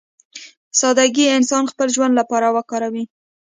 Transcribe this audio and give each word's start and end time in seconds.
سادهګي 0.79 1.25
انسان 1.37 1.63
خپل 1.71 1.87
ژوند 1.95 2.13
لپاره 2.19 2.47
وکاروي. 2.55 3.03